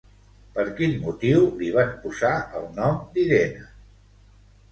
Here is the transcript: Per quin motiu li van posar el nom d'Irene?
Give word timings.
Per 0.53 0.63
quin 0.79 0.95
motiu 1.01 1.43
li 1.59 1.67
van 1.75 1.91
posar 2.07 2.33
el 2.61 2.65
nom 2.79 2.97
d'Irene? 3.17 3.67